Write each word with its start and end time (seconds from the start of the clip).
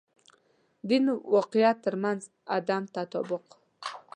دین 0.89 1.05
واقعیت 1.35 1.77
تر 1.85 1.95
منځ 2.03 2.21
عدم 2.57 2.83
تطابق. 2.95 3.45